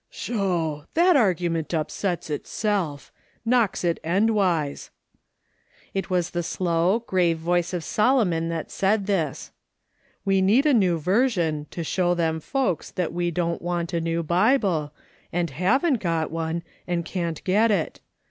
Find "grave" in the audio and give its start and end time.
7.05-7.37